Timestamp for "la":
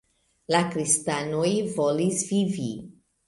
0.53-0.61